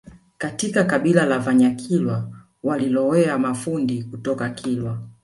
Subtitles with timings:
[0.37, 2.29] Katika kabila la Vanyakilwa
[2.63, 4.99] walilowea mafundi kutoka kilwa